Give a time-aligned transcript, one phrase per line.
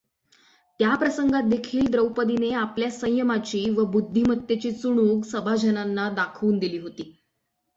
[0.79, 7.11] त्या प्रसंगातदेखील द्रौपदीने आपल्या संयमाची व बुद्धिमत्तेची चुणूक सभाजनांना दाखवून दिली होती.